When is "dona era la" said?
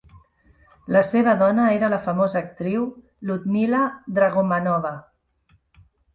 1.41-1.99